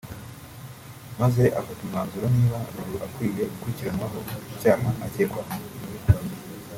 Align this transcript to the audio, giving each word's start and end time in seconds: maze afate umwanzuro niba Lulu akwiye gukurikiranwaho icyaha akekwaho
maze 1.19 1.43
afate 1.59 1.81
umwanzuro 1.83 2.25
niba 2.35 2.59
Lulu 2.75 2.97
akwiye 3.07 3.43
gukurikiranwaho 3.51 4.17
icyaha 4.53 4.89
akekwaho 5.05 5.55